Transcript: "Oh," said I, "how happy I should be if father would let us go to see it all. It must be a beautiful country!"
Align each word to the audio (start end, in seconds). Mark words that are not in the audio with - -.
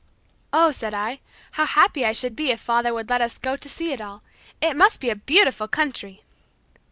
"Oh," 0.51 0.71
said 0.71 0.95
I, 0.95 1.19
"how 1.51 1.67
happy 1.67 2.05
I 2.07 2.11
should 2.11 2.35
be 2.35 2.49
if 2.49 2.59
father 2.59 2.91
would 2.91 3.07
let 3.07 3.21
us 3.21 3.37
go 3.37 3.55
to 3.55 3.69
see 3.69 3.93
it 3.93 4.01
all. 4.01 4.23
It 4.59 4.75
must 4.75 4.99
be 4.99 5.11
a 5.11 5.15
beautiful 5.15 5.67
country!" 5.67 6.23